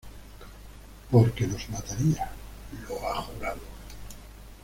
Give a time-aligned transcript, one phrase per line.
[1.11, 2.31] porque nos mataría...¡
[2.89, 3.61] lo ha jurado!...